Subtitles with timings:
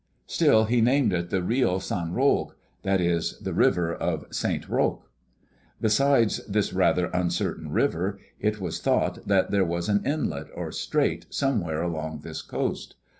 [0.25, 5.07] Still, he named it the Rio San Roque; that is, the River of Saint Roque.
[5.79, 11.27] Besides this rather uncertain river, it was thought that there was an inlet, or strait,
[11.29, 12.95] somewhere along this coast.